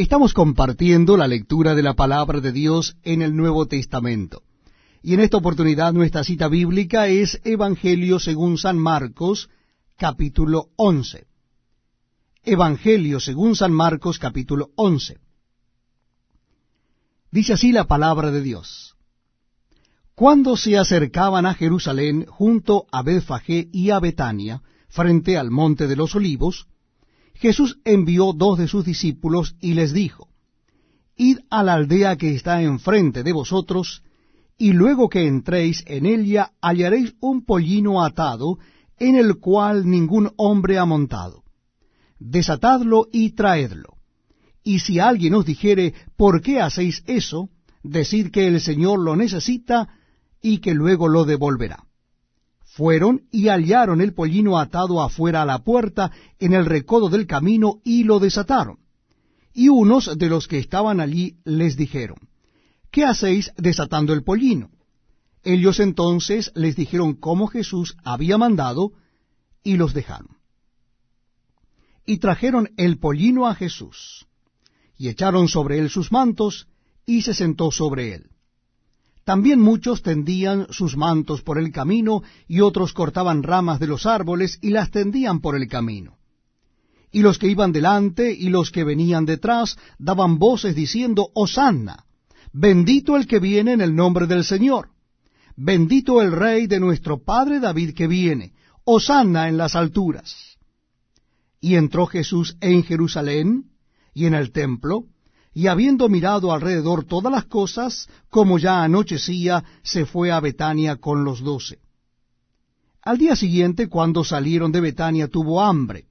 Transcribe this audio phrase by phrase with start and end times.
[0.00, 4.42] Estamos compartiendo la lectura de la palabra de Dios en el Nuevo Testamento.
[5.02, 9.50] Y en esta oportunidad nuestra cita bíblica es Evangelio según San Marcos,
[9.98, 11.26] capítulo 11.
[12.44, 15.18] Evangelio según San Marcos, capítulo 11.
[17.30, 18.96] Dice así la palabra de Dios.
[20.14, 25.96] Cuando se acercaban a Jerusalén junto a Betfagé y a Betania, frente al monte de
[25.96, 26.68] los olivos,
[27.40, 30.28] Jesús envió dos de sus discípulos y les dijo,
[31.16, 34.02] Id a la aldea que está enfrente de vosotros,
[34.58, 38.58] y luego que entréis en ella hallaréis un pollino atado,
[38.98, 41.44] en el cual ningún hombre ha montado.
[42.18, 43.96] Desatadlo y traedlo.
[44.62, 47.48] Y si alguien os dijere, ¿por qué hacéis eso?
[47.82, 49.88] Decid que el Señor lo necesita
[50.42, 51.84] y que luego lo devolverá.
[52.72, 57.80] Fueron y hallaron el pollino atado afuera a la puerta en el recodo del camino
[57.82, 58.78] y lo desataron.
[59.52, 62.18] Y unos de los que estaban allí les dijeron,
[62.92, 64.70] ¿qué hacéis desatando el pollino?
[65.42, 68.92] Ellos entonces les dijeron cómo Jesús había mandado
[69.64, 70.38] y los dejaron.
[72.06, 74.26] Y trajeron el pollino a Jesús,
[74.96, 76.68] y echaron sobre él sus mantos,
[77.04, 78.29] y se sentó sobre él.
[79.24, 84.58] También muchos tendían sus mantos por el camino, y otros cortaban ramas de los árboles
[84.62, 86.16] y las tendían por el camino.
[87.12, 92.04] Y los que iban delante y los que venían detrás daban voces diciendo, Hosanna,
[92.52, 94.88] bendito el que viene en el nombre del Señor,
[95.56, 98.52] bendito el rey de nuestro padre David que viene,
[98.84, 100.56] Hosanna en las alturas.
[101.60, 103.66] Y entró Jesús en Jerusalén
[104.14, 105.04] y en el templo,
[105.52, 111.24] y habiendo mirado alrededor todas las cosas, como ya anochecía, se fue a Betania con
[111.24, 111.80] los doce.
[113.02, 116.06] Al día siguiente, cuando salieron de Betania, tuvo hambre.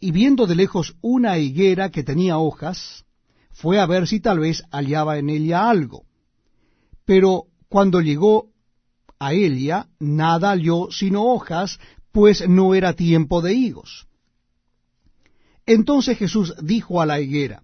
[0.00, 3.04] Y viendo de lejos una higuera que tenía hojas,
[3.52, 6.04] fue a ver si tal vez hallaba en ella algo.
[7.06, 8.50] Pero cuando llegó
[9.18, 11.78] a ella, nada halló sino hojas,
[12.12, 14.06] pues no era tiempo de higos.
[15.66, 17.63] Entonces Jesús dijo a la higuera,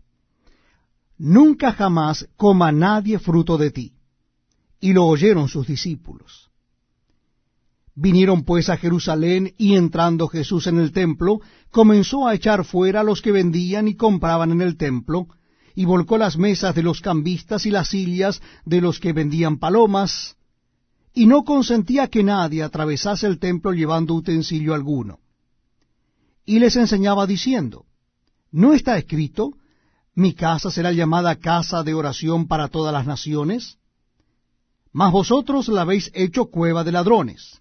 [1.20, 3.92] nunca jamás coma nadie fruto de ti.
[4.80, 6.50] Y lo oyeron sus discípulos.
[7.94, 13.04] Vinieron pues a Jerusalén y entrando Jesús en el templo, comenzó a echar fuera a
[13.04, 15.26] los que vendían y compraban en el templo,
[15.74, 20.36] y volcó las mesas de los cambistas y las sillas de los que vendían palomas,
[21.12, 25.18] y no consentía que nadie atravesase el templo llevando utensilio alguno.
[26.46, 27.84] Y les enseñaba diciendo,
[28.50, 29.52] ¿no está escrito,
[30.20, 33.78] mi casa será llamada casa de oración para todas las naciones,
[34.92, 37.60] mas vosotros la habéis hecho cueva de ladrones.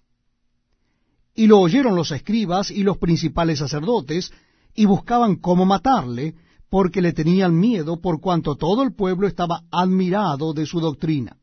[1.34, 4.32] Y lo oyeron los escribas y los principales sacerdotes,
[4.74, 6.34] y buscaban cómo matarle,
[6.68, 11.36] porque le tenían miedo por cuanto todo el pueblo estaba admirado de su doctrina.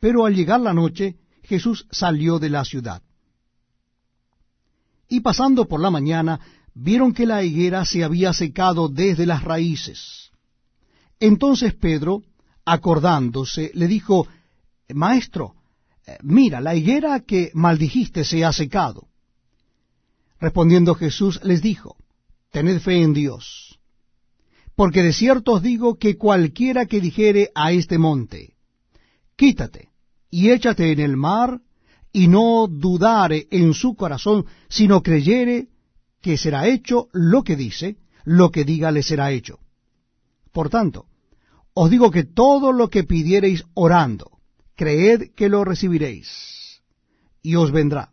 [0.00, 3.02] Pero al llegar la noche, Jesús salió de la ciudad.
[5.08, 6.40] Y pasando por la mañana,
[6.78, 10.30] vieron que la higuera se había secado desde las raíces.
[11.18, 12.22] Entonces Pedro,
[12.66, 14.28] acordándose, le dijo,
[14.92, 15.54] Maestro,
[16.06, 19.08] eh, mira, la higuera que maldijiste se ha secado.
[20.38, 21.96] Respondiendo Jesús les dijo,
[22.52, 23.78] Tened fe en Dios,
[24.74, 28.54] porque de cierto os digo que cualquiera que dijere a este monte,
[29.34, 29.88] Quítate
[30.30, 31.60] y échate en el mar,
[32.12, 35.68] y no dudare en su corazón, sino creyere
[36.26, 39.60] que será hecho lo que dice, lo que diga le será hecho.
[40.50, 41.06] Por tanto,
[41.72, 44.32] os digo que todo lo que pidiereis orando,
[44.74, 46.82] creed que lo recibiréis,
[47.42, 48.10] y os vendrá.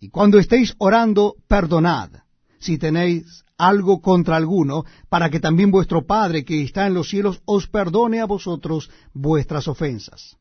[0.00, 2.10] Y cuando estéis orando, perdonad,
[2.58, 7.42] si tenéis algo contra alguno, para que también vuestro Padre que está en los cielos
[7.44, 10.36] os perdone a vosotros vuestras ofensas.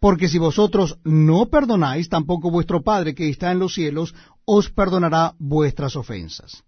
[0.00, 4.14] Porque si vosotros no perdonáis, tampoco vuestro Padre que está en los cielos
[4.44, 6.62] os perdonará vuestras ofensas.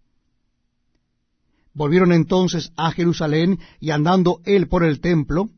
[1.72, 5.48] Volvieron entonces a Jerusalén y andando él por el templo,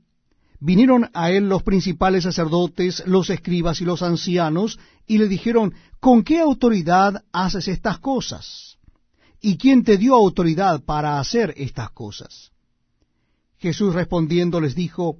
[0.61, 6.23] vinieron a él los principales sacerdotes, los escribas y los ancianos, y le dijeron, ¿con
[6.23, 8.77] qué autoridad haces estas cosas?
[9.41, 12.53] ¿Y quién te dio autoridad para hacer estas cosas?
[13.59, 15.17] Jesús respondiendo les dijo,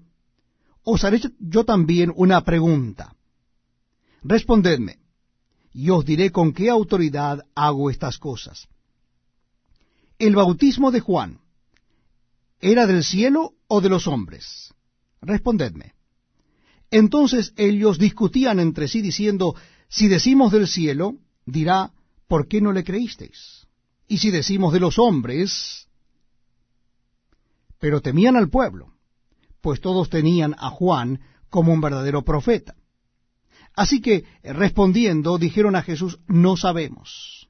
[0.85, 3.15] os haré yo también una pregunta.
[4.23, 4.99] Respondedme,
[5.73, 8.69] y os diré con qué autoridad hago estas cosas.
[10.19, 11.41] ¿El bautismo de Juan
[12.61, 14.73] era del cielo o de los hombres?
[15.21, 15.95] Respondedme.
[16.91, 19.57] Entonces ellos discutían entre sí diciendo,
[19.89, 21.93] si decimos del cielo, dirá,
[22.29, 23.67] ¿por qué no le creísteis?
[24.07, 25.89] Y si decimos de los hombres,
[27.79, 28.93] pero temían al pueblo,
[29.63, 32.75] pues todos tenían a Juan como un verdadero profeta.
[33.75, 37.42] Así que, respondiendo, dijeron a Jesús, no sabemos.